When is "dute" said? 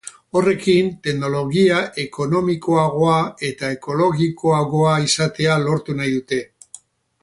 6.21-6.47